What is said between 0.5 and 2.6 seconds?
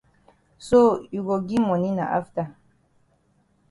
So you go gi moni na afta.